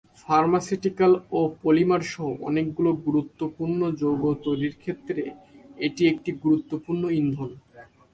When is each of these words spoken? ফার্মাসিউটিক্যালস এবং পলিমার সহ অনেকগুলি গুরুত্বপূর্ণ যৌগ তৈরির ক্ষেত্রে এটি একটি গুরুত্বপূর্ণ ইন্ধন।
ফার্মাসিউটিক্যালস 0.21 1.21
এবং 1.25 1.45
পলিমার 1.61 2.03
সহ 2.11 2.27
অনেকগুলি 2.49 2.91
গুরুত্বপূর্ণ 3.07 3.79
যৌগ 4.01 4.23
তৈরির 4.45 4.75
ক্ষেত্রে 4.81 5.21
এটি 5.77 6.01
একটি 6.11 6.31
গুরুত্বপূর্ণ 6.43 7.03
ইন্ধন। 7.19 7.49